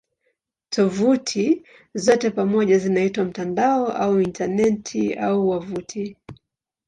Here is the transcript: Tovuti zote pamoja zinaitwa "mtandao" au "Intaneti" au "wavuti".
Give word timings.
Tovuti 0.69 1.63
zote 1.93 2.29
pamoja 2.31 2.77
zinaitwa 2.79 3.23
"mtandao" 3.25 3.87
au 3.97 4.19
"Intaneti" 4.21 5.13
au 5.13 5.49
"wavuti". 5.49 6.17